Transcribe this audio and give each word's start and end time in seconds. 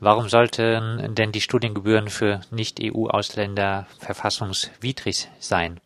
Warum 0.00 0.28
sollten 0.28 1.14
denn 1.16 1.32
die 1.32 1.40
Studiengebühren 1.40 2.08
für 2.08 2.40
Nicht-EU-Ausländer 2.52 3.86
verfassungswidrig 3.98 5.28
sein? 5.40 5.80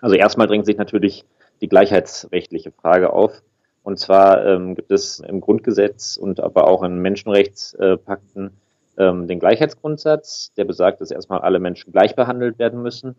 Also 0.00 0.14
erstmal 0.14 0.46
drängt 0.46 0.66
sich 0.66 0.76
natürlich 0.76 1.24
die 1.60 1.68
gleichheitsrechtliche 1.68 2.70
Frage 2.70 3.12
auf. 3.12 3.42
Und 3.82 3.98
zwar 3.98 4.46
ähm, 4.46 4.76
gibt 4.76 4.92
es 4.92 5.18
im 5.20 5.40
Grundgesetz 5.40 6.16
und 6.16 6.40
aber 6.40 6.68
auch 6.68 6.84
in 6.84 6.98
Menschenrechtspakten 6.98 8.50
ähm, 8.96 9.26
den 9.26 9.40
Gleichheitsgrundsatz, 9.40 10.52
der 10.56 10.64
besagt, 10.64 11.00
dass 11.00 11.10
erstmal 11.10 11.40
alle 11.40 11.58
Menschen 11.58 11.92
gleich 11.92 12.14
behandelt 12.14 12.58
werden 12.60 12.82
müssen. 12.82 13.16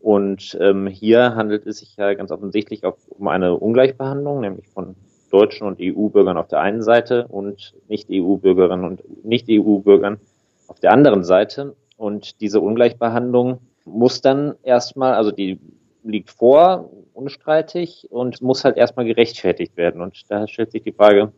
Und 0.00 0.56
ähm, 0.60 0.86
hier 0.86 1.34
handelt 1.34 1.66
es 1.66 1.78
sich 1.78 1.96
ja 1.96 2.14
ganz 2.14 2.30
offensichtlich 2.30 2.84
auch 2.84 2.96
um 3.08 3.28
eine 3.28 3.54
Ungleichbehandlung, 3.56 4.40
nämlich 4.40 4.68
von 4.68 4.96
deutschen 5.32 5.66
und 5.66 5.78
EU-Bürgern 5.80 6.36
auf 6.36 6.48
der 6.48 6.60
einen 6.60 6.82
Seite 6.82 7.26
und 7.28 7.74
Nicht-EU-Bürgerinnen 7.88 8.84
und 8.84 9.24
Nicht-EU-Bürgern 9.24 10.18
auf 10.68 10.78
der 10.80 10.92
anderen 10.92 11.24
Seite. 11.24 11.74
Und 11.96 12.40
diese 12.40 12.60
Ungleichbehandlung 12.60 13.58
muss 13.84 14.20
dann 14.20 14.54
erstmal, 14.62 15.14
also 15.14 15.30
die 15.30 15.58
liegt 16.04 16.30
vor, 16.30 16.90
unstreitig 17.14 18.08
und 18.10 18.42
muss 18.42 18.64
halt 18.64 18.76
erstmal 18.76 19.06
gerechtfertigt 19.06 19.76
werden. 19.76 20.00
Und 20.00 20.22
da 20.28 20.46
stellt 20.46 20.72
sich 20.72 20.82
die 20.82 20.92
Frage, 20.92 21.32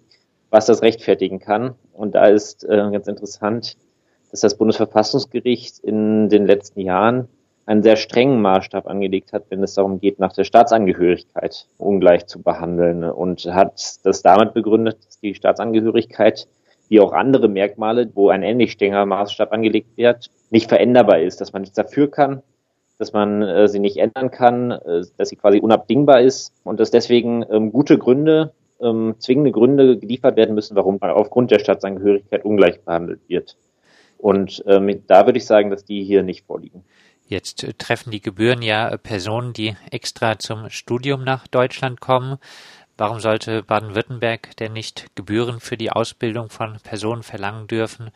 was 0.51 0.67
das 0.67 0.83
rechtfertigen 0.83 1.39
kann. 1.39 1.75
Und 1.92 2.15
da 2.15 2.27
ist 2.27 2.65
äh, 2.65 2.77
ganz 2.91 3.06
interessant, 3.06 3.77
dass 4.31 4.41
das 4.41 4.56
Bundesverfassungsgericht 4.56 5.79
in 5.81 6.29
den 6.29 6.47
letzten 6.47 6.81
Jahren 6.81 7.29
einen 7.67 7.83
sehr 7.83 7.97
strengen 7.97 8.43
Maßstab 8.43 8.87
angelegt 8.87 9.33
hat, 9.33 9.45
wenn 9.49 9.63
es 9.63 9.75
darum 9.75 10.01
geht, 10.01 10.19
nach 10.19 10.33
der 10.33 10.45
Staatsangehörigkeit 10.45 11.67
ungleich 11.79 12.27
zu 12.27 12.43
behandeln 12.43 13.05
und 13.05 13.45
hat 13.47 13.99
das 14.03 14.23
damit 14.23 14.55
begründet, 14.55 14.99
dass 15.07 15.21
die 15.21 15.35
Staatsangehörigkeit 15.35 16.47
wie 16.89 17.01
auch 17.01 17.13
andere 17.13 17.49
Merkmale, 17.49 18.11
wo 18.15 18.29
ein 18.29 18.43
ähnlich 18.43 18.73
strenger 18.73 19.07
Maßstab 19.07 19.53
angelegt 19.53 19.97
wird, 19.97 20.31
nicht 20.51 20.69
veränderbar 20.69 21.21
ist, 21.21 21.41
dass 21.41 21.53
man 21.53 21.63
nichts 21.63 21.77
dafür 21.77 22.11
kann, 22.11 22.43
dass 22.98 23.12
man 23.12 23.43
äh, 23.43 23.69
sie 23.69 23.78
nicht 23.78 23.97
ändern 23.97 24.31
kann, 24.31 24.71
äh, 24.71 25.03
dass 25.17 25.31
sie 25.31 25.37
quasi 25.37 25.61
unabdingbar 25.61 26.21
ist 26.21 26.53
und 26.65 26.81
dass 26.81 26.91
deswegen 26.91 27.45
ähm, 27.51 27.73
gute 27.73 27.99
Gründe, 27.99 28.53
ähm, 28.81 29.15
zwingende 29.19 29.53
Gründe 29.53 29.99
geliefert 29.99 30.37
werden 30.37 30.55
müssen, 30.55 30.77
warum 30.77 30.99
man 31.01 31.11
aufgrund 31.11 31.51
der 31.51 31.59
Staatsangehörigkeit 31.59 32.45
ungleich 32.45 32.83
behandelt 32.83 33.21
wird. 33.28 33.56
Und 34.19 34.62
ähm, 34.67 35.03
da 35.06 35.27
würde 35.27 35.39
ich 35.39 35.47
sagen, 35.47 35.71
dass 35.71 35.84
die 35.84 36.05
hier 36.05 36.23
nicht 36.23 36.47
vorliegen. 36.47 36.84
Jetzt 37.27 37.64
äh, 37.64 37.72
treffen 37.72 38.11
die 38.11 38.20
Gebühren 38.20 38.62
ja 38.62 38.89
äh, 38.89 38.98
Personen, 38.98 39.53
die 39.53 39.77
extra 39.91 40.39
zum 40.39 40.70
Studium 40.70 41.25
nach 41.25 41.47
Deutschland 41.47 42.00
kommen. 42.00 42.39
Warum 42.97 43.19
sollte 43.19 43.62
Baden-Württemberg 43.62 44.56
denn 44.56 44.72
nicht 44.72 45.16
Gebühren 45.16 45.58
für 45.61 45.77
die 45.77 45.91
Ausbildung 45.91 46.48
von 46.48 46.77
Personen 46.83 47.25
verlangen 47.25 47.66
dürfen, 47.66 48.11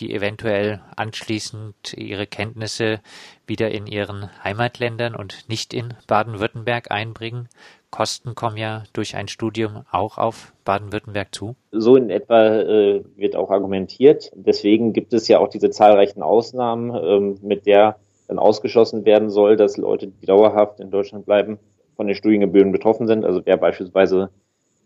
die 0.00 0.14
eventuell 0.14 0.80
anschließend 0.96 1.94
ihre 1.94 2.26
Kenntnisse 2.26 3.00
wieder 3.46 3.70
in 3.70 3.86
ihren 3.86 4.30
Heimatländern 4.42 5.14
und 5.14 5.48
nicht 5.48 5.74
in 5.74 5.94
Baden-Württemberg 6.06 6.90
einbringen? 6.90 7.48
Kosten 7.90 8.34
kommen 8.34 8.56
ja 8.56 8.84
durch 8.92 9.14
ein 9.14 9.28
Studium 9.28 9.84
auch 9.90 10.16
auf 10.16 10.52
Baden-Württemberg 10.64 11.32
zu. 11.34 11.54
So 11.70 11.94
in 11.94 12.10
etwa 12.10 12.46
äh, 12.46 13.04
wird 13.14 13.36
auch 13.36 13.50
argumentiert. 13.50 14.32
Deswegen 14.34 14.92
gibt 14.92 15.12
es 15.12 15.28
ja 15.28 15.38
auch 15.38 15.48
diese 15.48 15.70
zahlreichen 15.70 16.22
Ausnahmen, 16.22 16.92
ähm, 16.92 17.38
mit 17.42 17.66
der 17.66 17.98
dann 18.28 18.38
ausgeschlossen 18.38 19.04
werden 19.04 19.30
soll, 19.30 19.56
dass 19.56 19.76
Leute, 19.76 20.08
die 20.08 20.26
dauerhaft 20.26 20.80
in 20.80 20.90
Deutschland 20.90 21.26
bleiben, 21.26 21.58
von 21.96 22.06
den 22.06 22.16
Studiengebühren 22.16 22.72
betroffen 22.72 23.06
sind. 23.06 23.24
Also 23.24 23.42
wer 23.44 23.56
beispielsweise 23.56 24.30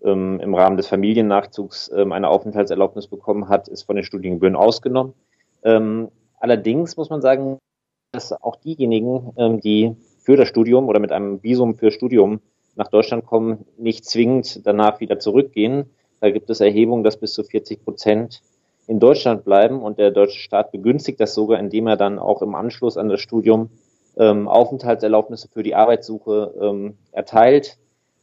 ähm, 0.03 0.41
im 0.41 0.55
Rahmen 0.55 0.77
des 0.77 0.87
Familiennachzugs 0.87 1.91
ähm, 1.95 2.13
eine 2.13 2.29
Aufenthaltserlaubnis 2.29 3.07
bekommen 3.07 3.49
hat, 3.49 3.69
ist 3.69 3.85
von 3.85 3.97
den 3.97 4.05
Studiengebühren 4.05 4.57
ausgenommen. 4.57 5.15
Ähm, 5.63 6.09
allerdings 6.39 6.97
muss 6.97 7.11
man 7.11 7.21
sagen, 7.21 7.59
dass 8.13 8.33
auch 8.33 8.57
diejenigen, 8.57 9.33
ähm, 9.37 9.61
die 9.61 9.97
für 10.21 10.37
das 10.37 10.49
Studium 10.49 10.89
oder 10.89 11.01
mit 11.01 11.13
einem 11.13 11.43
Visum 11.43 11.75
für 11.75 11.91
Studium 11.91 12.41
nach 12.77 12.89
Deutschland 12.89 13.27
kommen, 13.27 13.65
nicht 13.77 14.05
zwingend 14.05 14.67
danach 14.67 15.01
wieder 15.01 15.19
zurückgehen. 15.19 15.91
Da 16.21 16.31
gibt 16.31 16.51
es 16.51 16.61
Erhebungen, 16.61 17.05
dass 17.05 17.19
bis 17.19 17.33
zu 17.33 17.45
40 17.45 17.85
Prozent 17.85 18.43
in 18.89 18.99
Deutschland 18.99 19.45
bleiben 19.45 19.83
und 19.83 19.99
der 19.99 20.11
deutsche 20.11 20.41
Staat 20.41 20.73
begünstigt 20.73 21.21
das 21.21 21.35
sogar, 21.35 21.61
indem 21.61 21.87
er 21.87 21.97
dann 21.97 22.19
auch 22.19 22.41
im 22.41 22.55
Anschluss 22.55 22.97
an 22.97 23.11
das 23.11 23.21
Studium 23.21 23.69
ähm, 24.17 24.49
Aufenthaltserlaubnisse 24.49 25.49
für 25.49 25.63
die 25.63 25.75
Arbeitssuche 25.75 26.55
ähm, 26.61 26.97
erteilt. 27.13 27.77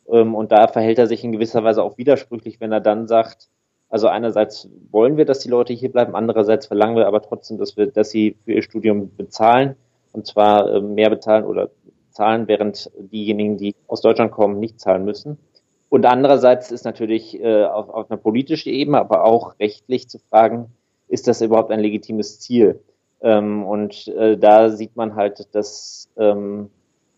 Ähm, 0.09 0.33
und 0.33 0.51
da 0.51 0.67
verhält 0.67 0.97
er 0.97 1.05
sich 1.05 1.23
in 1.23 1.31
gewisser 1.31 1.63
Weise 1.63 1.83
auch 1.83 1.99
widersprüchlich, 1.99 2.59
wenn 2.59 2.71
er 2.71 2.81
dann 2.81 3.07
sagt, 3.07 3.47
also 3.89 4.07
einerseits 4.07 4.67
wollen 4.89 5.17
wir, 5.17 5.25
dass 5.25 5.39
die 5.39 5.49
Leute 5.49 5.71
hier 5.71 5.91
bleiben, 5.91 6.15
andererseits 6.15 6.65
verlangen 6.65 6.95
wir 6.95 7.05
aber 7.05 7.21
trotzdem, 7.21 7.59
dass 7.59 7.77
wir, 7.77 7.85
dass 7.85 8.09
sie 8.09 8.35
für 8.43 8.53
ihr 8.53 8.63
Studium 8.63 9.15
bezahlen 9.15 9.75
und 10.13 10.25
zwar 10.25 10.67
äh, 10.73 10.81
mehr 10.81 11.11
bezahlen 11.11 11.45
oder 11.45 11.69
zahlen, 12.09 12.47
während 12.47 12.89
diejenigen, 12.97 13.57
die 13.57 13.75
aus 13.87 14.01
Deutschland 14.01 14.31
kommen, 14.31 14.59
nicht 14.59 14.79
zahlen 14.79 15.05
müssen. 15.05 15.37
Und 15.95 16.05
andererseits 16.05 16.71
ist 16.71 16.83
natürlich 16.83 17.39
äh, 17.39 17.63
auf, 17.63 17.87
auf 17.87 18.11
einer 18.11 18.17
politischen 18.17 18.67
Ebene, 18.73 18.97
aber 18.97 19.23
auch 19.23 19.57
rechtlich 19.61 20.09
zu 20.09 20.19
fragen, 20.19 20.65
ist 21.07 21.25
das 21.25 21.39
überhaupt 21.39 21.71
ein 21.71 21.79
legitimes 21.79 22.41
Ziel? 22.41 22.81
Ähm, 23.21 23.63
und 23.63 24.09
äh, 24.09 24.37
da 24.37 24.71
sieht 24.71 24.97
man 24.97 25.15
halt, 25.15 25.55
dass 25.55 26.09
ähm, 26.17 26.69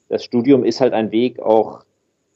das 0.10 0.24
Studium 0.24 0.64
ist 0.64 0.80
halt 0.80 0.94
ein 0.94 1.10
Weg, 1.12 1.40
auch 1.40 1.86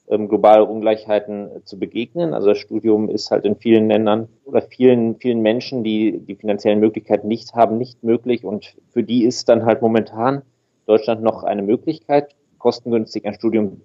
ähm, 0.10 0.30
globale 0.30 0.66
Ungleichheiten 0.66 1.62
zu 1.64 1.78
begegnen. 1.78 2.34
Also 2.34 2.48
das 2.48 2.58
Studium 2.58 3.08
ist 3.08 3.30
halt 3.30 3.46
in 3.46 3.56
vielen 3.56 3.88
Ländern 3.88 4.28
oder 4.44 4.64
vielen, 4.64 5.18
vielen 5.18 5.44
Menschen, 5.44 5.84
die 5.84 6.22
die 6.28 6.34
finanziellen 6.34 6.80
Möglichkeiten 6.80 7.28
nicht 7.28 7.54
haben, 7.54 7.78
nicht 7.78 8.04
möglich. 8.04 8.46
Und 8.46 8.74
für 8.90 9.04
die 9.04 9.26
ist 9.26 9.48
dann 9.48 9.64
halt 9.64 9.84
momentan 9.84 10.42
Deutschland 10.88 11.22
noch 11.22 11.44
eine 11.44 11.62
Möglichkeit, 11.62 12.36
kostengünstig 12.58 13.28
ein 13.28 13.36
Studium 13.36 13.82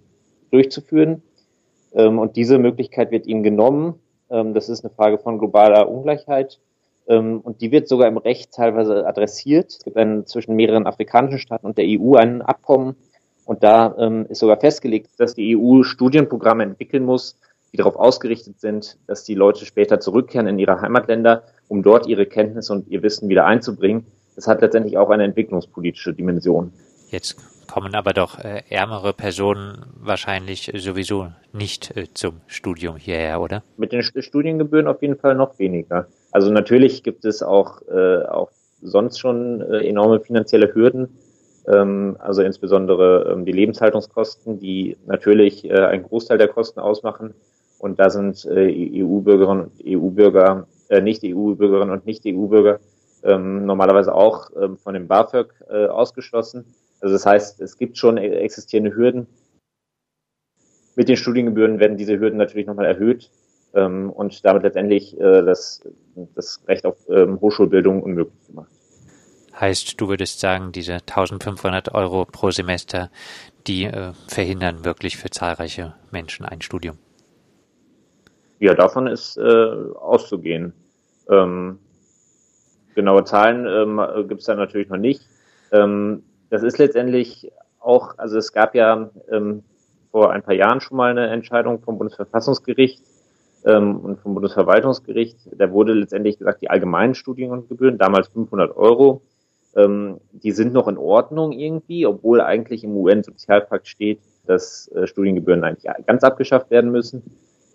durchzuführen. 0.50 1.20
Ähm, 1.96 2.18
und 2.18 2.36
diese 2.36 2.58
Möglichkeit 2.58 3.10
wird 3.10 3.26
ihnen 3.26 3.42
genommen. 3.42 3.94
Ähm, 4.30 4.54
das 4.54 4.68
ist 4.68 4.84
eine 4.84 4.94
Frage 4.94 5.18
von 5.18 5.38
globaler 5.38 5.88
Ungleichheit. 5.88 6.60
Ähm, 7.08 7.40
und 7.40 7.60
die 7.60 7.72
wird 7.72 7.88
sogar 7.88 8.06
im 8.06 8.18
Recht 8.18 8.52
teilweise 8.52 9.06
adressiert. 9.06 9.72
Es 9.72 9.84
gibt 9.84 9.96
einen, 9.96 10.26
zwischen 10.26 10.54
mehreren 10.54 10.86
afrikanischen 10.86 11.38
Staaten 11.38 11.66
und 11.66 11.78
der 11.78 11.86
EU 11.88 12.14
ein 12.14 12.42
Abkommen. 12.42 12.94
Und 13.44 13.62
da 13.62 13.86
ist 14.28 14.40
sogar 14.40 14.56
festgelegt, 14.58 15.10
dass 15.18 15.34
die 15.34 15.56
EU 15.56 15.84
Studienprogramme 15.84 16.64
entwickeln 16.64 17.04
muss, 17.04 17.38
die 17.72 17.76
darauf 17.76 17.94
ausgerichtet 17.94 18.58
sind, 18.58 18.98
dass 19.06 19.22
die 19.22 19.36
Leute 19.36 19.64
später 19.66 20.00
zurückkehren 20.00 20.48
in 20.48 20.58
ihre 20.58 20.80
Heimatländer, 20.80 21.44
um 21.68 21.84
dort 21.84 22.08
ihre 22.08 22.26
Kenntnisse 22.26 22.72
und 22.72 22.88
ihr 22.88 23.04
Wissen 23.04 23.28
wieder 23.28 23.46
einzubringen. 23.46 24.04
Das 24.34 24.48
hat 24.48 24.62
letztendlich 24.62 24.98
auch 24.98 25.10
eine 25.10 25.22
entwicklungspolitische 25.22 26.12
Dimension. 26.12 26.72
Jetzt 27.10 27.36
kommen 27.66 27.94
aber 27.94 28.12
doch 28.12 28.38
äh, 28.38 28.62
ärmere 28.70 29.12
Personen 29.12 29.86
wahrscheinlich 30.00 30.72
sowieso 30.76 31.28
nicht 31.52 31.96
äh, 31.96 32.06
zum 32.12 32.40
Studium 32.46 32.96
hierher, 32.96 33.40
oder? 33.40 33.62
Mit 33.76 33.92
den 33.92 34.02
Studiengebühren 34.02 34.86
auf 34.86 35.02
jeden 35.02 35.16
Fall 35.16 35.34
noch 35.34 35.58
weniger. 35.58 36.06
Also 36.32 36.50
natürlich 36.50 37.02
gibt 37.02 37.24
es 37.24 37.42
auch, 37.42 37.82
äh, 37.88 38.24
auch 38.24 38.50
sonst 38.82 39.18
schon 39.18 39.60
äh, 39.60 39.88
enorme 39.88 40.20
finanzielle 40.20 40.74
Hürden. 40.74 41.08
Ähm, 41.66 42.16
also 42.20 42.42
insbesondere 42.42 43.32
ähm, 43.32 43.44
die 43.44 43.52
Lebenshaltungskosten, 43.52 44.60
die 44.60 44.96
natürlich 45.06 45.64
äh, 45.64 45.74
einen 45.74 46.04
Großteil 46.04 46.38
der 46.38 46.48
Kosten 46.48 46.80
ausmachen. 46.80 47.34
Und 47.78 47.98
da 47.98 48.10
sind 48.10 48.44
äh, 48.46 49.02
EU-Bürgerinnen 49.02 49.64
und 49.64 49.72
EU-Bürger, 49.86 50.66
nicht 51.02 51.24
EU-Bürgerinnen 51.24 51.90
und 51.90 52.06
nicht 52.06 52.22
EU-Bürger 52.24 52.78
ähm, 53.24 53.66
normalerweise 53.66 54.14
auch 54.14 54.50
ähm, 54.56 54.76
von 54.76 54.94
dem 54.94 55.08
BAföG 55.08 55.52
ausgeschlossen. 55.68 56.64
Also 57.00 57.14
das 57.14 57.26
heißt, 57.26 57.60
es 57.60 57.76
gibt 57.78 57.98
schon 57.98 58.18
existierende 58.18 58.94
Hürden. 58.94 59.26
Mit 60.96 61.08
den 61.08 61.16
Studiengebühren 61.16 61.78
werden 61.78 61.98
diese 61.98 62.18
Hürden 62.18 62.38
natürlich 62.38 62.66
nochmal 62.66 62.86
erhöht 62.86 63.30
ähm, 63.74 64.10
und 64.10 64.44
damit 64.44 64.62
letztendlich 64.62 65.18
äh, 65.20 65.42
das, 65.42 65.82
das 66.34 66.62
Recht 66.66 66.86
auf 66.86 66.96
ähm, 67.08 67.40
Hochschulbildung 67.40 68.02
unmöglich 68.02 68.46
gemacht. 68.46 68.70
Heißt, 69.58 70.00
du 70.00 70.08
würdest 70.08 70.40
sagen, 70.40 70.72
diese 70.72 70.94
1500 70.94 71.94
Euro 71.94 72.24
pro 72.24 72.50
Semester, 72.50 73.10
die 73.66 73.84
äh, 73.84 74.12
verhindern 74.28 74.84
wirklich 74.84 75.16
für 75.16 75.30
zahlreiche 75.30 75.94
Menschen 76.10 76.44
ein 76.44 76.60
Studium? 76.60 76.98
Ja, 78.58 78.74
davon 78.74 79.06
ist 79.06 79.36
äh, 79.36 79.42
auszugehen. 79.42 80.72
Ähm, 81.28 81.78
genaue 82.94 83.24
Zahlen 83.24 83.66
ähm, 83.66 84.28
gibt 84.28 84.40
es 84.40 84.46
da 84.46 84.54
natürlich 84.54 84.88
noch 84.88 84.96
nicht. 84.96 85.22
Ähm, 85.72 86.22
das 86.50 86.62
ist 86.62 86.78
letztendlich 86.78 87.50
auch, 87.80 88.18
also 88.18 88.38
es 88.38 88.52
gab 88.52 88.74
ja 88.74 89.10
ähm, 89.30 89.62
vor 90.10 90.32
ein 90.32 90.42
paar 90.42 90.54
Jahren 90.54 90.80
schon 90.80 90.96
mal 90.96 91.10
eine 91.10 91.28
Entscheidung 91.28 91.80
vom 91.80 91.98
Bundesverfassungsgericht 91.98 93.02
ähm, 93.64 93.98
und 93.98 94.20
vom 94.20 94.34
Bundesverwaltungsgericht. 94.34 95.36
Da 95.52 95.70
wurde 95.70 95.92
letztendlich 95.92 96.38
gesagt, 96.38 96.62
die 96.62 96.70
allgemeinen 96.70 97.14
Studiengebühren, 97.14 97.98
damals 97.98 98.28
500 98.28 98.76
Euro, 98.76 99.22
ähm, 99.76 100.18
die 100.32 100.52
sind 100.52 100.72
noch 100.72 100.88
in 100.88 100.96
Ordnung 100.96 101.52
irgendwie, 101.52 102.06
obwohl 102.06 102.40
eigentlich 102.40 102.82
im 102.82 102.96
UN-Sozialpakt 102.96 103.86
steht, 103.86 104.20
dass 104.46 104.90
äh, 104.94 105.06
Studiengebühren 105.06 105.62
eigentlich 105.64 105.92
ganz 106.06 106.24
abgeschafft 106.24 106.70
werden 106.70 106.90
müssen. 106.90 107.22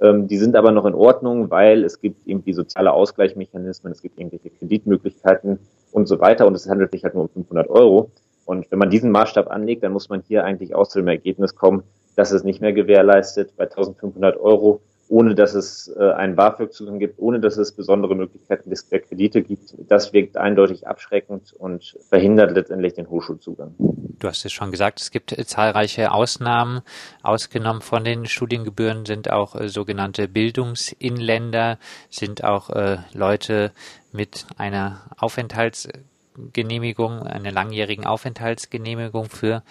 Ähm, 0.01 0.27
die 0.27 0.37
sind 0.37 0.55
aber 0.55 0.71
noch 0.71 0.85
in 0.85 0.95
Ordnung, 0.95 1.51
weil 1.51 1.83
es 1.83 2.01
gibt 2.01 2.25
irgendwie 2.25 2.53
soziale 2.53 2.91
Ausgleichsmechanismen, 2.91 3.93
es 3.93 4.01
gibt 4.01 4.17
irgendwelche 4.17 4.49
Kreditmöglichkeiten 4.49 5.59
und 5.91 6.07
so 6.07 6.19
weiter 6.19 6.47
und 6.47 6.55
es 6.55 6.67
handelt 6.67 6.91
sich 6.91 7.03
halt 7.03 7.13
nur 7.13 7.23
um 7.23 7.29
500 7.29 7.69
Euro. 7.69 8.09
Und 8.45 8.69
wenn 8.71 8.79
man 8.79 8.89
diesen 8.89 9.11
Maßstab 9.11 9.49
anlegt, 9.49 9.83
dann 9.83 9.93
muss 9.93 10.09
man 10.09 10.23
hier 10.27 10.43
eigentlich 10.43 10.75
auch 10.75 10.87
zu 10.87 10.99
dem 10.99 11.07
Ergebnis 11.07 11.55
kommen, 11.55 11.83
dass 12.15 12.31
es 12.31 12.43
nicht 12.43 12.61
mehr 12.61 12.73
gewährleistet 12.73 13.55
bei 13.55 13.65
1500 13.65 14.37
Euro 14.37 14.81
ohne 15.11 15.35
dass 15.35 15.55
es 15.55 15.93
äh, 15.99 16.11
einen 16.13 16.37
BAföG-Zugang 16.37 16.97
gibt, 16.97 17.19
ohne 17.19 17.41
dass 17.41 17.57
es 17.57 17.73
besondere 17.73 18.15
Möglichkeiten 18.15 18.73
der 18.89 18.99
Kredite 19.01 19.41
gibt. 19.41 19.75
Das 19.89 20.13
wirkt 20.13 20.37
eindeutig 20.37 20.87
abschreckend 20.87 21.51
und 21.51 21.97
verhindert 22.07 22.55
letztendlich 22.55 22.93
den 22.93 23.09
Hochschulzugang. 23.09 23.75
Du 23.77 24.27
hast 24.27 24.45
es 24.45 24.53
schon 24.53 24.71
gesagt, 24.71 25.01
es 25.01 25.11
gibt 25.11 25.37
äh, 25.37 25.45
zahlreiche 25.45 26.13
Ausnahmen. 26.13 26.79
Ausgenommen 27.23 27.81
von 27.81 28.05
den 28.05 28.25
Studiengebühren 28.25 29.05
sind 29.05 29.29
auch 29.29 29.53
äh, 29.57 29.67
sogenannte 29.67 30.29
Bildungsinländer, 30.29 31.77
sind 32.09 32.45
auch 32.45 32.69
Leute 33.13 33.71
mit 34.13 34.45
einer 34.57 35.01
Aufenthaltsgenehmigung, 36.41 37.23
einer 37.23 37.51
langjährigen 37.51 38.05
Aufenthaltsgenehmigung 38.05 39.25
für 39.25 39.63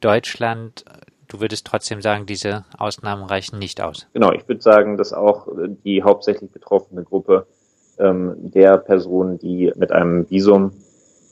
Deutschland 0.00 0.84
Du 1.28 1.40
würdest 1.40 1.66
trotzdem 1.66 2.02
sagen, 2.02 2.26
diese 2.26 2.66
Ausnahmen 2.76 3.24
reichen 3.24 3.58
nicht 3.58 3.80
aus. 3.80 4.06
Genau, 4.12 4.32
ich 4.32 4.46
würde 4.48 4.60
sagen, 4.60 4.98
dass 4.98 5.14
auch 5.14 5.48
die 5.82 6.02
hauptsächlich 6.02 6.50
betroffene 6.50 7.04
Gruppe 7.04 7.46
ähm, 7.98 8.34
der 8.36 8.76
Personen, 8.76 9.38
die 9.38 9.72
mit 9.74 9.92
einem 9.92 10.28
Visum 10.28 10.72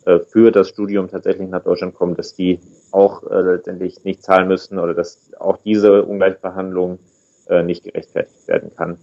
äh, 0.07 0.21
für 0.21 0.53
das 0.53 0.71
Studium 0.71 1.09
tatsächlich 1.09 1.51
nach 1.51 1.63
Deutschland 1.63 1.95
kommen, 1.95 2.15
dass 2.15 2.35
die 2.35 2.61
auch 2.93 3.25
äh, 3.31 3.43
letztendlich 3.43 4.03
nicht 4.03 4.23
zahlen 4.23 4.49
müssen 4.49 4.79
oder 4.79 4.95
dass 4.95 5.33
auch 5.39 5.59
diese 5.59 6.03
Ungleichbehandlung 6.05 6.99
äh, 7.49 7.63
nicht 7.63 7.85
gerechtfertigt 7.85 8.49
werden 8.49 8.71
kann. 8.75 8.97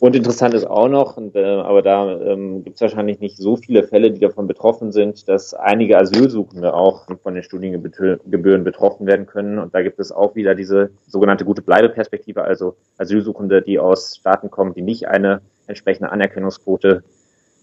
Und 0.00 0.16
interessant 0.16 0.54
ist 0.54 0.64
auch 0.66 0.88
noch, 0.88 1.18
und, 1.18 1.36
äh, 1.36 1.44
aber 1.44 1.82
da 1.82 2.10
ähm, 2.22 2.64
gibt 2.64 2.76
es 2.76 2.80
wahrscheinlich 2.80 3.20
nicht 3.20 3.36
so 3.36 3.56
viele 3.56 3.82
Fälle, 3.82 4.10
die 4.10 4.18
davon 4.18 4.46
betroffen 4.46 4.92
sind, 4.92 5.28
dass 5.28 5.52
einige 5.52 5.98
Asylsuchende 5.98 6.72
auch 6.72 7.06
von 7.22 7.34
den 7.34 7.42
Studiengebühren 7.42 8.64
betroffen 8.64 9.06
werden 9.06 9.26
können. 9.26 9.58
Und 9.58 9.74
da 9.74 9.82
gibt 9.82 10.00
es 10.00 10.10
auch 10.10 10.34
wieder 10.34 10.54
diese 10.54 10.90
sogenannte 11.06 11.44
gute 11.44 11.60
Bleibeperspektive, 11.60 12.42
also 12.42 12.76
Asylsuchende, 12.96 13.60
die 13.60 13.78
aus 13.78 14.16
Staaten 14.16 14.50
kommen, 14.50 14.72
die 14.72 14.80
nicht 14.80 15.06
eine 15.06 15.42
entsprechende 15.66 16.10
Anerkennungsquote 16.10 17.04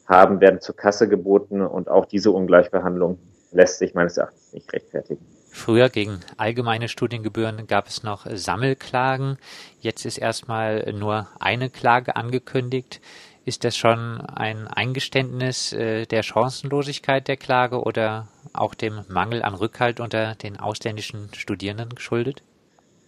haben, 0.05 0.39
werden 0.39 0.61
zur 0.61 0.75
Kasse 0.75 1.09
geboten 1.09 1.61
und 1.61 1.89
auch 1.89 2.05
diese 2.05 2.29
Ungleichbehandlung 2.29 3.17
lässt 3.51 3.79
sich 3.79 3.95
meines 3.95 4.15
Erachtens 4.15 4.53
nicht 4.53 4.71
rechtfertigen. 4.71 5.25
Früher 5.51 5.89
gegen 5.89 6.19
allgemeine 6.37 6.87
Studiengebühren 6.87 7.67
gab 7.67 7.87
es 7.87 8.03
noch 8.03 8.25
Sammelklagen. 8.29 9.37
Jetzt 9.79 10.05
ist 10.05 10.17
erstmal 10.17 10.93
nur 10.93 11.27
eine 11.39 11.69
Klage 11.69 12.15
angekündigt. 12.15 13.01
Ist 13.45 13.63
das 13.63 13.77
schon 13.77 14.19
ein 14.21 14.67
Eingeständnis 14.67 15.71
äh, 15.71 16.05
der 16.05 16.21
Chancenlosigkeit 16.21 17.27
der 17.27 17.37
Klage 17.37 17.81
oder 17.81 18.27
auch 18.53 18.75
dem 18.75 19.05
Mangel 19.07 19.41
an 19.41 19.55
Rückhalt 19.55 20.01
unter 20.01 20.35
den 20.35 20.59
ausländischen 20.59 21.29
Studierenden 21.33 21.89
geschuldet? 21.89 22.43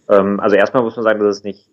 Ähm, 0.08 0.40
also 0.40 0.56
erstmal 0.56 0.82
muss 0.82 0.96
man 0.96 1.04
sagen, 1.04 1.20
dass 1.20 1.36
es 1.36 1.44
nicht 1.44 1.69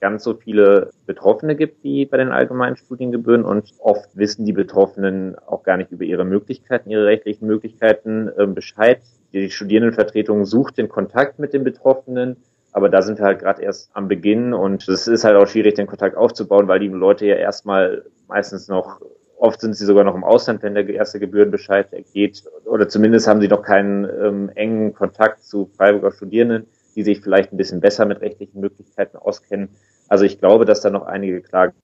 ganz 0.00 0.24
so 0.24 0.34
viele 0.34 0.90
Betroffene 1.06 1.54
gibt 1.56 1.84
wie 1.84 2.06
bei 2.06 2.16
den 2.16 2.32
allgemeinen 2.32 2.76
Studiengebühren 2.76 3.44
und 3.44 3.72
oft 3.78 4.16
wissen 4.16 4.44
die 4.44 4.52
Betroffenen 4.52 5.36
auch 5.46 5.62
gar 5.62 5.76
nicht 5.76 5.90
über 5.90 6.04
ihre 6.04 6.24
Möglichkeiten, 6.24 6.90
ihre 6.90 7.06
rechtlichen 7.06 7.46
Möglichkeiten 7.46 8.30
äh, 8.36 8.46
Bescheid. 8.46 9.00
Die 9.32 9.50
Studierendenvertretung 9.50 10.44
sucht 10.44 10.78
den 10.78 10.88
Kontakt 10.88 11.38
mit 11.38 11.52
den 11.52 11.64
Betroffenen, 11.64 12.36
aber 12.72 12.88
da 12.88 13.02
sind 13.02 13.18
wir 13.18 13.26
halt 13.26 13.40
gerade 13.40 13.62
erst 13.62 13.90
am 13.94 14.08
Beginn 14.08 14.52
und 14.54 14.88
es 14.88 15.06
ist 15.06 15.24
halt 15.24 15.36
auch 15.36 15.46
schwierig, 15.46 15.74
den 15.74 15.86
Kontakt 15.86 16.16
aufzubauen, 16.16 16.68
weil 16.68 16.80
die 16.80 16.88
Leute 16.88 17.26
ja 17.26 17.36
erstmal 17.36 18.04
meistens 18.26 18.68
noch 18.68 19.00
Oft 19.40 19.62
sind 19.62 19.74
sie 19.74 19.86
sogar 19.86 20.04
noch 20.04 20.14
im 20.14 20.22
Ausland, 20.22 20.62
wenn 20.62 20.74
der 20.74 20.86
erste 20.86 21.18
Gebührenbescheid 21.18 21.88
geht. 22.12 22.44
Oder 22.66 22.90
zumindest 22.90 23.26
haben 23.26 23.40
sie 23.40 23.48
noch 23.48 23.62
keinen 23.62 24.04
ähm, 24.04 24.50
engen 24.54 24.92
Kontakt 24.92 25.42
zu 25.42 25.70
Freiburger 25.78 26.12
Studierenden, 26.12 26.66
die 26.94 27.02
sich 27.02 27.22
vielleicht 27.22 27.50
ein 27.50 27.56
bisschen 27.56 27.80
besser 27.80 28.04
mit 28.04 28.20
rechtlichen 28.20 28.60
Möglichkeiten 28.60 29.16
auskennen. 29.16 29.70
Also 30.10 30.24
ich 30.24 30.38
glaube, 30.38 30.64
dass 30.64 30.80
da 30.80 30.90
noch 30.90 31.06
einige 31.06 31.40
Klagen 31.40 31.76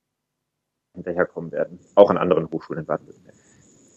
hinterherkommen 0.94 1.52
werden, 1.52 1.78
auch 1.94 2.10
an 2.10 2.18
anderen 2.18 2.50
Hochschulen 2.50 2.80
in 2.80 2.86
Baden-Württemberg. 2.86 3.36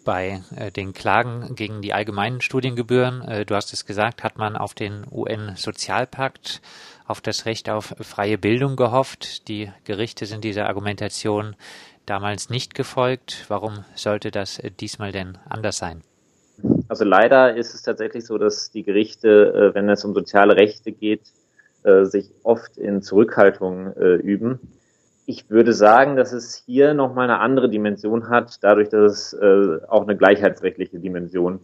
Bei 0.05 0.41
äh, 0.55 0.71
den 0.71 0.93
Klagen 0.93 1.55
gegen 1.55 1.81
die 1.81 1.93
allgemeinen 1.93 2.39
Studiengebühren, 2.39 3.21
äh, 3.23 3.45
du 3.45 3.55
hast 3.55 3.73
es 3.73 3.85
gesagt, 3.85 4.23
hat 4.23 4.37
man 4.37 4.55
auf 4.55 4.75
den 4.75 5.03
UN-Sozialpakt, 5.11 6.61
auf 7.07 7.21
das 7.21 7.47
Recht 7.47 7.69
auf 7.69 7.95
freie 8.01 8.37
Bildung 8.37 8.75
gehofft. 8.75 9.47
Die 9.47 9.71
Gerichte 9.83 10.27
sind 10.27 10.43
dieser 10.43 10.67
Argumentation 10.67 11.55
damals 12.05 12.51
nicht 12.51 12.75
gefolgt. 12.75 13.45
Warum 13.47 13.83
sollte 13.95 14.29
das 14.29 14.59
äh, 14.59 14.69
diesmal 14.69 15.11
denn 15.11 15.39
anders 15.49 15.77
sein? 15.77 16.03
Also 16.87 17.03
leider 17.03 17.55
ist 17.55 17.73
es 17.73 17.81
tatsächlich 17.81 18.25
so, 18.25 18.37
dass 18.37 18.69
die 18.69 18.83
Gerichte, 18.83 19.71
äh, 19.71 19.75
wenn 19.75 19.89
es 19.89 20.05
um 20.05 20.13
soziale 20.13 20.55
Rechte 20.55 20.91
geht, 20.91 21.21
äh, 21.89 22.05
sich 22.05 22.31
oft 22.43 22.77
in 22.77 23.01
Zurückhaltung 23.01 23.93
äh, 23.97 24.15
üben. 24.15 24.59
Ich 25.25 25.49
würde 25.49 25.73
sagen, 25.73 26.15
dass 26.15 26.33
es 26.33 26.55
hier 26.55 26.93
nochmal 26.93 27.29
eine 27.29 27.39
andere 27.39 27.69
Dimension 27.69 28.29
hat, 28.29 28.63
dadurch, 28.63 28.89
dass 28.89 29.33
es 29.33 29.33
äh, 29.33 29.85
auch 29.87 30.03
eine 30.03 30.17
gleichheitsrechtliche 30.17 30.99
Dimension 30.99 31.59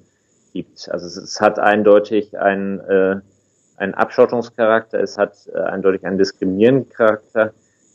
gibt. 0.54 0.90
Also 0.92 1.08
es, 1.08 1.18
es 1.18 1.42
hat 1.42 1.60
eindeutig 1.60 2.38
einen, 2.40 2.80
äh, 2.80 3.16
einen 3.78 3.94
Abschottungscharakter, 3.94 5.00
es 5.00 5.18
hat 5.18 5.50
äh, 5.54 5.58
eindeutig 5.58 6.06
einen 6.06 6.18
diskriminierenden 6.18 6.90
Charakter 6.90 7.54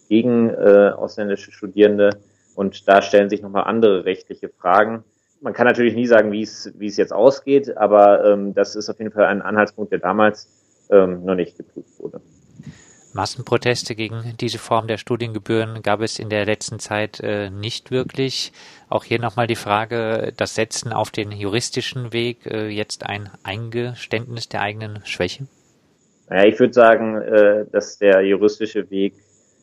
gegen 0.09 0.51
äh, 0.51 0.93
ausländische 0.97 1.53
Studierende 1.53 2.11
und 2.57 2.89
da 2.89 3.01
stellen 3.01 3.31
sich 3.31 3.41
nochmal 3.41 3.65
andere 3.65 4.05
rechtliche 4.05 4.49
Fragen. 4.49 5.05
Man 5.41 5.55
kann 5.55 5.67
natürlich 5.67 5.95
nie 5.95 6.07
sagen, 6.07 6.33
wie 6.33 6.43
es, 6.43 6.73
wie 6.79 6.89
es 6.89 6.97
jetzt 6.97 7.13
ausgeht, 7.13 7.77
aber 7.77 8.25
ähm, 8.25 8.55
das 8.55 8.77
ist 8.77 8.91
auf 8.91 8.99
jeden 8.99 9.13
Fall 9.13 9.25
ein 9.25 9.41
Anhaltspunkt, 9.41 9.93
der 9.93 10.01
damals 10.01 10.49
ähm, 10.91 11.25
noch 11.25 11.35
nicht 11.35 11.57
geprüft 11.57 11.99
wurde. 11.99 12.21
Massenproteste 13.13 13.95
gegen 13.95 14.35
diese 14.41 14.59
Form 14.59 14.87
der 14.87 14.97
Studiengebühren 14.97 15.83
gab 15.83 16.01
es 16.01 16.19
in 16.19 16.29
der 16.29 16.45
letzten 16.45 16.79
Zeit 16.79 17.21
äh, 17.21 17.51
nicht 17.51 17.91
wirklich. 17.91 18.53
Auch 18.89 19.05
hier 19.05 19.21
nochmal 19.21 19.47
die 19.47 19.57
Frage, 19.57 20.33
das 20.37 20.55
Setzen 20.55 20.93
auf 20.93 21.11
den 21.11 21.33
juristischen 21.33 22.13
Weg, 22.13 22.47
äh, 22.47 22.69
jetzt 22.69 23.07
ein 23.07 23.29
Eingeständnis 23.43 24.49
der 24.49 24.63
eigenen 24.63 25.01
Schwäche? 25.05 25.47
Naja, 26.29 26.45
ich 26.47 26.61
würde 26.61 26.73
sagen, 26.73 27.17
äh, 27.21 27.67
dass 27.73 27.99
der 27.99 28.21
juristische 28.23 28.89
Weg 28.91 29.15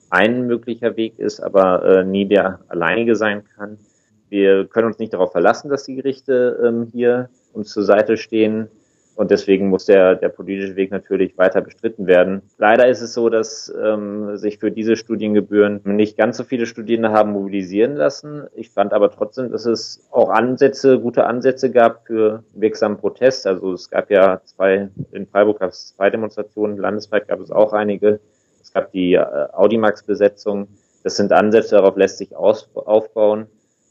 ein 0.10 0.48
möglicher 0.48 0.96
Weg 0.98 1.18
ist, 1.18 1.40
aber 1.40 1.84
äh, 1.86 2.04
nie 2.04 2.26
der 2.26 2.60
alleinige 2.68 3.16
sein 3.16 3.44
kann. 3.56 3.78
Wir 4.30 4.66
können 4.66 4.88
uns 4.88 5.00
nicht 5.00 5.14
darauf 5.14 5.32
verlassen, 5.32 5.70
dass 5.70 5.86
die 5.86 5.96
Gerichte 5.96 6.62
ähm, 6.66 6.90
hier 6.92 7.30
uns 7.54 7.72
zur 7.72 7.84
Seite 7.84 8.18
stehen. 8.18 8.68
Und 9.18 9.32
deswegen 9.32 9.70
muss 9.70 9.86
der, 9.86 10.14
der 10.14 10.30
politische 10.30 10.76
Weg 10.76 10.92
natürlich 10.92 11.36
weiter 11.40 11.62
bestritten 11.62 12.06
werden. 12.06 12.44
Leider 12.60 12.88
ist 12.88 13.02
es 13.02 13.16
so, 13.16 13.30
dass 13.30 13.74
ähm, 13.84 14.38
sich 14.38 14.60
für 14.60 14.70
diese 14.70 14.96
Studiengebühren 14.96 15.82
nicht 15.86 16.18
ganz 16.18 16.38
so 16.38 16.44
viele 16.44 16.68
Studierende 16.68 17.10
haben 17.10 17.32
mobilisieren 17.32 17.96
lassen. 17.96 18.44
Ich 18.54 18.70
fand 18.70 18.94
aber 18.94 19.10
trotzdem, 19.10 19.52
dass 19.52 19.66
es 19.66 20.08
auch 20.12 20.30
Ansätze, 20.30 21.00
gute 21.00 21.26
Ansätze 21.26 21.72
gab 21.72 22.06
für 22.06 22.44
wirksamen 22.54 23.00
Protest. 23.00 23.48
Also 23.48 23.74
es 23.74 23.90
gab 23.90 24.12
ja 24.12 24.40
zwei, 24.46 24.90
in 25.12 25.26
Freiburg 25.26 25.62
gab 25.62 25.72
es 25.72 25.96
zwei 25.96 26.12
Demonstrationen, 26.12 26.78
landesweit 26.78 27.28
gab 27.28 27.40
es 27.40 27.50
auch 27.50 27.74
einige. 27.74 28.20
Es 28.62 28.72
gab 28.72 28.92
die 28.92 29.14
äh, 29.16 29.26
Audimax-Besetzung. 29.52 30.68
Das 31.04 31.16
sind 31.16 31.32
Ansätze, 31.32 31.74
darauf 31.74 31.98
lässt 31.98 32.20
sich 32.20 32.36
aus, 32.36 32.70
aufbauen. 32.76 33.48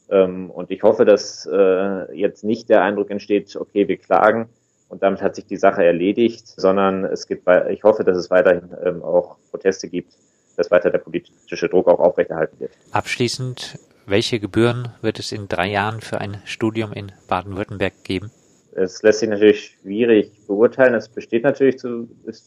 Ähm, 0.09 0.49
und 0.51 0.71
ich 0.71 0.83
hoffe, 0.83 1.03
dass 1.03 1.45
äh, 1.51 2.15
jetzt 2.15 2.45
nicht 2.45 2.69
der 2.69 2.81
Eindruck 2.83 3.11
entsteht, 3.11 3.53
okay, 3.57 3.89
wir 3.89 3.97
klagen, 3.97 4.47
und 4.89 5.03
damit 5.03 5.21
hat 5.21 5.35
sich 5.35 5.45
die 5.45 5.57
Sache 5.57 5.83
erledigt, 5.83 6.47
sondern 6.47 7.05
es 7.05 7.27
gibt, 7.27 7.47
ich 7.69 7.83
hoffe, 7.83 8.03
dass 8.03 8.17
es 8.17 8.29
weiterhin 8.29 8.69
ähm, 8.83 9.03
auch 9.03 9.37
Proteste 9.51 9.89
gibt, 9.89 10.13
dass 10.55 10.71
weiter 10.71 10.89
der 10.89 10.99
politische 10.99 11.69
Druck 11.69 11.87
auch 11.87 11.99
aufrechterhalten 11.99 12.59
wird. 12.59 12.71
Abschließend, 12.91 13.79
welche 14.05 14.39
Gebühren 14.39 14.89
wird 15.01 15.19
es 15.19 15.31
in 15.31 15.47
drei 15.47 15.69
Jahren 15.69 16.01
für 16.01 16.19
ein 16.19 16.41
Studium 16.45 16.93
in 16.93 17.11
Baden-Württemberg 17.27 18.03
geben? 18.03 18.31
Es 18.71 19.01
lässt 19.03 19.19
sich 19.19 19.29
natürlich 19.29 19.77
schwierig 19.81 20.31
beurteilen. 20.47 20.93
Es 20.93 21.09
besteht 21.09 21.43
natürlich 21.43 21.79
zu, 21.79 22.07
es 22.25 22.45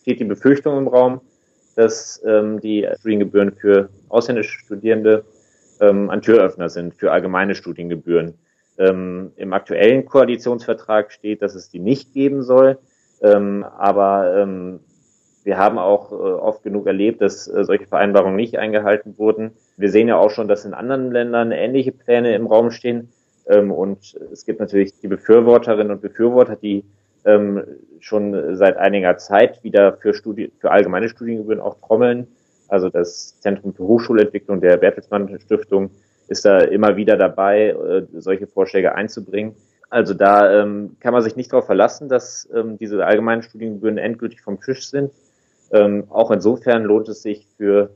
steht 0.00 0.20
die 0.20 0.24
Befürchtung 0.24 0.78
im 0.78 0.88
Raum, 0.88 1.20
dass 1.76 2.22
ähm, 2.24 2.60
die 2.60 2.86
Studiengebühren 2.98 3.52
für 3.52 3.88
ausländische 4.08 4.58
Studierende 4.58 5.24
ähm, 5.80 6.10
ein 6.10 6.22
Türöffner 6.22 6.68
sind 6.68 6.94
für 6.94 7.10
allgemeine 7.10 7.54
Studiengebühren. 7.54 8.34
Ähm, 8.78 9.32
Im 9.36 9.52
aktuellen 9.52 10.06
Koalitionsvertrag 10.06 11.12
steht, 11.12 11.42
dass 11.42 11.54
es 11.54 11.68
die 11.68 11.78
nicht 11.78 12.14
geben 12.14 12.42
soll. 12.42 12.78
Ähm, 13.22 13.64
aber 13.64 14.36
ähm, 14.36 14.80
wir 15.44 15.58
haben 15.58 15.78
auch 15.78 16.12
äh, 16.12 16.14
oft 16.14 16.62
genug 16.62 16.86
erlebt, 16.86 17.20
dass 17.20 17.48
äh, 17.48 17.64
solche 17.64 17.86
Vereinbarungen 17.86 18.36
nicht 18.36 18.58
eingehalten 18.58 19.18
wurden. 19.18 19.52
Wir 19.76 19.90
sehen 19.90 20.08
ja 20.08 20.16
auch 20.16 20.30
schon, 20.30 20.48
dass 20.48 20.64
in 20.64 20.74
anderen 20.74 21.10
Ländern 21.10 21.52
ähnliche 21.52 21.92
Pläne 21.92 22.34
im 22.34 22.46
Raum 22.46 22.70
stehen. 22.70 23.08
Ähm, 23.46 23.70
und 23.72 24.14
es 24.32 24.44
gibt 24.46 24.60
natürlich 24.60 24.98
die 25.00 25.08
Befürworterinnen 25.08 25.92
und 25.92 26.00
Befürworter, 26.00 26.56
die 26.56 26.84
ähm, 27.24 27.62
schon 28.00 28.56
seit 28.56 28.76
einiger 28.76 29.16
Zeit 29.18 29.62
wieder 29.62 29.96
für, 29.96 30.14
Studi 30.14 30.52
für 30.58 30.70
allgemeine 30.70 31.08
Studiengebühren 31.08 31.60
auch 31.60 31.76
trommeln. 31.80 32.28
Also 32.68 32.88
das 32.88 33.38
Zentrum 33.40 33.74
für 33.74 33.84
Hochschulentwicklung 33.84 34.60
der 34.60 34.76
Bertelsmann 34.76 35.38
Stiftung 35.40 35.90
ist 36.32 36.44
da 36.44 36.58
immer 36.58 36.96
wieder 36.96 37.16
dabei, 37.16 37.68
äh, 37.68 38.06
solche 38.18 38.46
Vorschläge 38.46 38.94
einzubringen. 38.94 39.54
Also 39.90 40.14
da 40.14 40.62
ähm, 40.62 40.96
kann 41.00 41.12
man 41.12 41.22
sich 41.22 41.36
nicht 41.36 41.52
darauf 41.52 41.66
verlassen, 41.66 42.08
dass 42.08 42.48
ähm, 42.54 42.78
diese 42.78 43.04
allgemeinen 43.04 43.42
Studiengebühren 43.42 43.98
endgültig 43.98 44.40
vom 44.40 44.60
Tisch 44.60 44.88
sind. 44.88 45.12
Ähm, 45.70 46.04
auch 46.08 46.30
insofern 46.30 46.84
lohnt 46.84 47.08
es 47.08 47.22
sich 47.22 47.46
für 47.56 47.90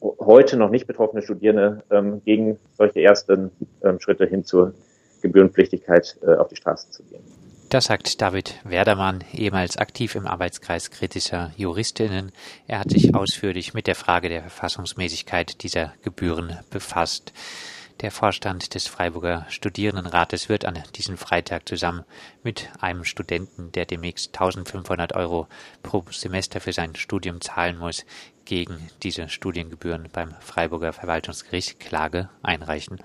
heute 0.00 0.56
noch 0.56 0.70
nicht 0.70 0.86
betroffene 0.86 1.22
Studierende 1.22 1.82
ähm, 1.90 2.22
gegen 2.24 2.58
solche 2.72 3.02
ersten 3.02 3.50
ähm, 3.82 4.00
Schritte 4.00 4.26
hin 4.26 4.44
zur 4.44 4.74
Gebührenpflichtigkeit 5.22 6.18
äh, 6.22 6.34
auf 6.34 6.48
die 6.48 6.56
Straße 6.56 6.90
zu 6.90 7.02
gehen. 7.04 7.22
Das 7.72 7.86
sagt 7.86 8.20
David 8.20 8.56
Werdermann, 8.64 9.24
ehemals 9.32 9.78
aktiv 9.78 10.14
im 10.14 10.26
Arbeitskreis 10.26 10.90
kritischer 10.90 11.52
Juristinnen. 11.56 12.30
Er 12.66 12.80
hat 12.80 12.90
sich 12.90 13.14
ausführlich 13.14 13.72
mit 13.72 13.86
der 13.86 13.94
Frage 13.94 14.28
der 14.28 14.42
Verfassungsmäßigkeit 14.42 15.62
dieser 15.62 15.94
Gebühren 16.02 16.58
befasst. 16.68 17.32
Der 18.02 18.10
Vorstand 18.10 18.74
des 18.74 18.88
Freiburger 18.88 19.46
Studierendenrates 19.48 20.50
wird 20.50 20.66
an 20.66 20.82
diesem 20.96 21.16
Freitag 21.16 21.66
zusammen 21.66 22.04
mit 22.42 22.68
einem 22.78 23.04
Studenten, 23.04 23.72
der 23.72 23.86
demnächst 23.86 24.34
1500 24.34 25.14
Euro 25.14 25.48
pro 25.82 26.04
Semester 26.10 26.60
für 26.60 26.74
sein 26.74 26.94
Studium 26.94 27.40
zahlen 27.40 27.78
muss, 27.78 28.04
gegen 28.44 28.90
diese 29.02 29.30
Studiengebühren 29.30 30.10
beim 30.12 30.34
Freiburger 30.40 30.92
Verwaltungsgericht 30.92 31.80
Klage 31.80 32.28
einreichen. 32.42 33.02